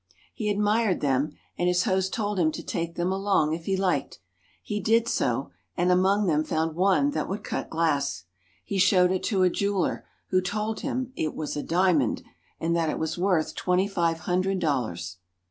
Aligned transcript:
He 0.33 0.49
admired 0.49 1.01
them, 1.01 1.31
and 1.59 1.67
his 1.67 1.83
host 1.83 2.11
told 2.11 2.39
him 2.39 2.51
to 2.53 2.63
take 2.63 2.95
■them 2.95 3.11
along 3.11 3.53
if 3.53 3.65
he 3.65 3.77
liked. 3.77 4.17
He 4.63 4.79
did 4.79 5.07
so 5.07 5.51
and 5.77 5.91
among 5.91 6.25
them 6.25 6.43
found] 6.43 6.75
lone 6.75 7.11
that 7.11 7.29
would 7.29 7.43
cut 7.43 7.69
glass. 7.69 8.23
He 8.65 8.79
showed 8.79 9.11
it 9.11 9.21
to 9.25 9.43
a 9.43 9.49
jeweler, 9.51 10.03
who' 10.29 10.41
T 10.41 10.49
told 10.49 10.79
him 10.79 11.13
it 11.15 11.35
was 11.35 11.55
a 11.55 11.61
diamond, 11.61 12.23
and 12.59 12.75
that 12.75 12.89
it 12.89 12.97
was 12.97 13.19
worth 13.19 13.53
twenty 13.53 13.85
I 13.87 13.93
five 13.93 14.19
hundred 14.21 14.57
dollars. 14.57 15.17